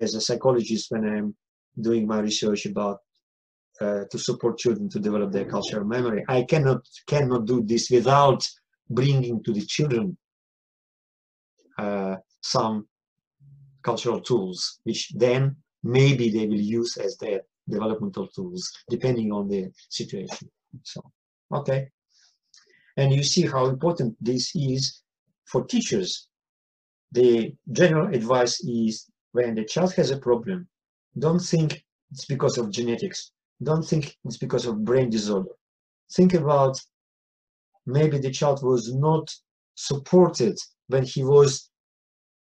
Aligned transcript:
as 0.00 0.14
a 0.14 0.20
psychologist 0.20 0.90
when 0.90 1.04
I'm 1.04 1.34
doing 1.80 2.06
my 2.06 2.20
research 2.20 2.66
about 2.66 2.98
uh, 3.80 4.04
to 4.10 4.18
support 4.18 4.58
children 4.58 4.88
to 4.88 4.98
develop 4.98 5.32
their 5.32 5.44
cultural 5.44 5.84
memory. 5.84 6.24
I 6.28 6.42
cannot 6.44 6.86
cannot 7.06 7.46
do 7.46 7.62
this 7.62 7.90
without 7.90 8.46
bringing 8.88 9.42
to 9.44 9.52
the 9.52 9.64
children 9.66 10.16
uh, 11.78 12.16
some 12.40 12.86
cultural 13.82 14.20
tools, 14.20 14.80
which 14.84 15.12
then 15.14 15.56
maybe 15.82 16.30
they 16.30 16.46
will 16.46 16.60
use 16.60 16.96
as 16.96 17.16
their 17.18 17.42
developmental 17.68 18.26
tools, 18.28 18.72
depending 18.88 19.32
on 19.32 19.48
the 19.48 19.70
situation. 19.90 20.50
So, 20.82 21.00
okay. 21.52 21.88
And 22.96 23.12
you 23.12 23.22
see 23.22 23.46
how 23.46 23.66
important 23.66 24.16
this 24.20 24.56
is 24.56 25.02
for 25.44 25.64
teachers. 25.64 26.28
The 27.12 27.54
general 27.70 28.14
advice 28.14 28.60
is 28.64 29.10
when 29.36 29.54
the 29.54 29.64
child 29.64 29.92
has 29.94 30.10
a 30.10 30.16
problem, 30.16 30.66
don't 31.18 31.40
think 31.52 31.84
it's 32.10 32.24
because 32.24 32.56
of 32.56 32.70
genetics. 32.70 33.32
Don't 33.62 33.86
think 33.86 34.16
it's 34.24 34.38
because 34.38 34.64
of 34.66 34.84
brain 34.84 35.10
disorder. 35.10 35.50
Think 36.12 36.32
about 36.34 36.80
maybe 37.84 38.18
the 38.18 38.30
child 38.30 38.62
was 38.62 38.94
not 38.94 39.30
supported 39.74 40.56
when 40.88 41.04
he 41.04 41.22
was 41.22 41.70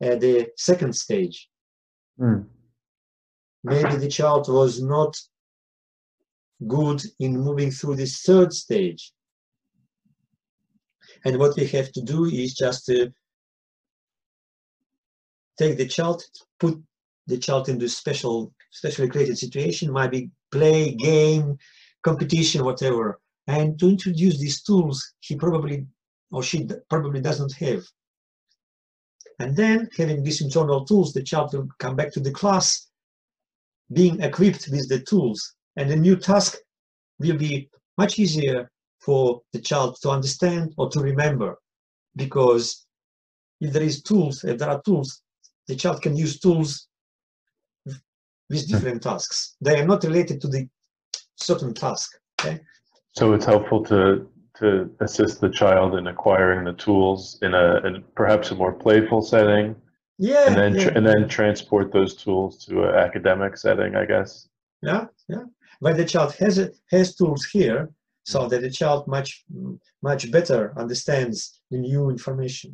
at 0.00 0.20
the 0.20 0.48
second 0.56 0.94
stage. 0.94 1.48
Mm. 2.18 2.46
Maybe 3.62 3.96
the 3.96 4.08
child 4.08 4.48
was 4.48 4.82
not 4.82 5.16
good 6.66 7.02
in 7.20 7.38
moving 7.38 7.70
through 7.70 7.96
this 7.96 8.22
third 8.22 8.52
stage. 8.52 9.12
And 11.24 11.38
what 11.38 11.56
we 11.56 11.66
have 11.68 11.92
to 11.92 12.02
do 12.02 12.24
is 12.24 12.54
just 12.54 12.86
to 12.86 13.12
take 15.60 15.76
the 15.76 15.86
child, 15.86 16.22
put 16.58 16.74
the 17.26 17.38
child 17.38 17.68
into 17.68 17.88
special, 17.88 18.52
specially 18.70 19.08
created 19.08 19.36
situation, 19.36 19.92
might 19.92 20.10
be 20.10 20.30
play, 20.50 20.94
game, 20.94 21.56
competition, 22.02 22.64
whatever, 22.64 23.20
and 23.46 23.78
to 23.78 23.88
introduce 23.88 24.38
these 24.38 24.62
tools 24.62 25.14
he 25.20 25.36
probably 25.36 25.86
or 26.32 26.42
she 26.42 26.68
probably 26.88 27.20
doesn't 27.20 27.52
have. 27.54 27.82
And 29.40 29.56
then 29.56 29.88
having 29.96 30.22
these 30.22 30.40
internal 30.40 30.84
tools, 30.84 31.12
the 31.12 31.22
child 31.22 31.52
will 31.52 31.68
come 31.78 31.96
back 31.96 32.12
to 32.12 32.20
the 32.20 32.30
class 32.30 32.88
being 33.92 34.20
equipped 34.22 34.68
with 34.70 34.88
the 34.88 35.00
tools. 35.00 35.54
And 35.76 35.90
the 35.90 35.96
new 35.96 36.16
task 36.16 36.58
will 37.18 37.36
be 37.36 37.68
much 37.98 38.18
easier 38.18 38.70
for 39.00 39.40
the 39.52 39.60
child 39.60 39.96
to 40.02 40.10
understand 40.10 40.74
or 40.76 40.88
to 40.90 41.00
remember. 41.00 41.58
Because 42.14 42.86
if 43.60 43.72
there 43.72 43.82
is 43.82 44.02
tools, 44.02 44.44
if 44.44 44.58
there 44.58 44.70
are 44.70 44.82
tools, 44.82 45.22
the 45.70 45.76
child 45.76 46.02
can 46.02 46.16
use 46.16 46.38
tools 46.40 46.88
with 48.50 48.64
hmm. 48.66 48.72
different 48.72 49.02
tasks. 49.02 49.56
They 49.60 49.78
are 49.80 49.86
not 49.86 50.04
related 50.04 50.40
to 50.42 50.48
the 50.48 50.68
certain 51.36 51.72
task. 51.72 52.08
Okay? 52.40 52.60
So 53.12 53.32
it's 53.34 53.46
helpful 53.46 53.82
to 53.84 54.28
to 54.60 54.90
assist 55.00 55.40
the 55.40 55.48
child 55.48 55.94
in 55.94 56.06
acquiring 56.06 56.64
the 56.64 56.74
tools 56.74 57.38
in 57.40 57.54
a 57.54 57.66
in 57.86 58.04
perhaps 58.14 58.50
a 58.50 58.54
more 58.54 58.74
playful 58.84 59.22
setting, 59.22 59.74
Yeah, 60.18 60.46
and 60.46 60.56
then 60.60 60.74
yeah, 60.74 60.92
and 60.96 61.04
then 61.06 61.28
transport 61.28 61.92
those 61.92 62.14
tools 62.24 62.52
to 62.66 62.72
an 62.88 62.94
academic 63.06 63.56
setting, 63.56 63.92
I 64.02 64.04
guess. 64.12 64.30
yeah, 64.82 65.04
yeah. 65.28 65.46
But 65.80 65.96
the 65.96 66.04
child 66.12 66.30
has 66.42 66.58
a, 66.58 66.66
has 66.94 67.14
tools 67.14 67.42
here, 67.56 67.80
so 68.32 68.38
hmm. 68.42 68.48
that 68.50 68.60
the 68.62 68.74
child 68.80 69.00
much 69.16 69.30
much 70.08 70.22
better 70.36 70.62
understands 70.82 71.36
the 71.70 71.78
new 71.78 72.10
information, 72.10 72.70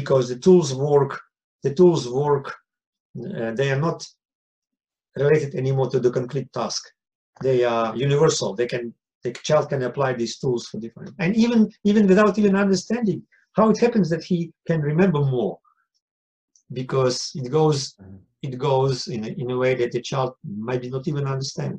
because 0.00 0.28
the 0.28 0.38
tools 0.46 0.74
work. 0.74 1.12
The 1.62 1.74
tools 1.74 2.08
work. 2.08 2.46
Uh, 3.18 3.52
they 3.52 3.70
are 3.72 3.80
not 3.80 4.06
related 5.16 5.54
anymore 5.54 5.88
to 5.90 6.00
the 6.00 6.10
concrete 6.10 6.52
task. 6.52 6.82
They 7.42 7.64
are 7.64 7.96
universal. 7.96 8.54
They 8.54 8.66
can 8.66 8.94
the 9.22 9.32
child 9.32 9.68
can 9.68 9.82
apply 9.82 10.14
these 10.14 10.38
tools 10.38 10.66
for 10.68 10.78
different 10.80 11.14
and 11.18 11.36
even 11.36 11.70
even 11.84 12.06
without 12.06 12.38
even 12.38 12.56
understanding 12.56 13.22
how 13.56 13.68
it 13.68 13.78
happens 13.78 14.08
that 14.08 14.24
he 14.24 14.50
can 14.66 14.80
remember 14.80 15.20
more 15.20 15.58
because 16.72 17.16
it 17.34 17.50
goes 17.50 17.78
Mhm. 18.00 18.20
it 18.48 18.54
goes 18.68 19.08
in 19.08 19.20
a, 19.24 19.28
in 19.42 19.50
a 19.50 19.58
way 19.62 19.72
that 19.74 19.92
the 19.92 20.00
child 20.10 20.30
maybe 20.42 20.88
not 20.88 21.06
even 21.10 21.26
understand 21.34 21.78